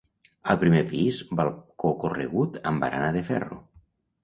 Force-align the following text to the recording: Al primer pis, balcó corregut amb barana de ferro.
Al 0.53 0.57
primer 0.63 0.79
pis, 0.93 1.19
balcó 1.41 1.93
corregut 2.05 2.59
amb 2.73 2.87
barana 2.87 3.13
de 3.21 3.25
ferro. 3.31 3.63